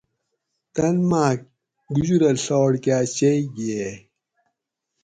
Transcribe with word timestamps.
تن 0.73 0.95
ماگ 1.09 1.39
گُجرہ 1.93 2.31
ڷاٹ 2.43 2.73
کاۤ 2.83 3.05
چئی 3.17 3.41
گِھیئیگ 3.55 3.99